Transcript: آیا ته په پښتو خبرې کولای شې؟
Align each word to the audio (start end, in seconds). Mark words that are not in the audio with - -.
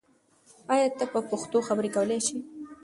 آیا 0.73 0.87
ته 0.97 1.05
په 1.13 1.19
پښتو 1.29 1.57
خبرې 1.67 1.89
کولای 1.95 2.19
شې؟ 2.27 2.37